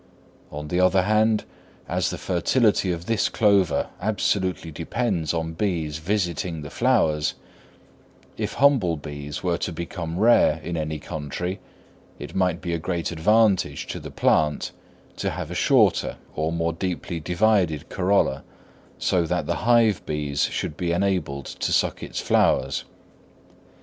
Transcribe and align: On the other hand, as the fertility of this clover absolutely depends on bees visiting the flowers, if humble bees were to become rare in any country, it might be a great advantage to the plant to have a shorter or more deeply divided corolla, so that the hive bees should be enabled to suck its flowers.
On 0.51 0.69
the 0.69 0.79
other 0.79 1.03
hand, 1.03 1.43
as 1.87 2.09
the 2.09 2.17
fertility 2.17 2.91
of 2.91 3.05
this 3.05 3.29
clover 3.29 3.87
absolutely 4.01 4.71
depends 4.71 5.31
on 5.31 5.53
bees 5.53 5.99
visiting 5.99 6.63
the 6.63 6.71
flowers, 6.71 7.35
if 8.35 8.53
humble 8.53 8.97
bees 8.97 9.43
were 9.43 9.59
to 9.59 9.71
become 9.71 10.17
rare 10.17 10.59
in 10.63 10.75
any 10.75 10.97
country, 10.97 11.59
it 12.17 12.33
might 12.33 12.61
be 12.61 12.73
a 12.73 12.79
great 12.79 13.11
advantage 13.11 13.85
to 13.89 13.99
the 13.99 14.09
plant 14.09 14.71
to 15.17 15.29
have 15.29 15.51
a 15.51 15.53
shorter 15.53 16.17
or 16.35 16.51
more 16.51 16.73
deeply 16.73 17.19
divided 17.19 17.87
corolla, 17.89 18.43
so 18.97 19.27
that 19.27 19.45
the 19.45 19.57
hive 19.69 20.03
bees 20.07 20.45
should 20.45 20.75
be 20.75 20.91
enabled 20.91 21.45
to 21.45 21.71
suck 21.71 22.01
its 22.01 22.19
flowers. 22.19 22.85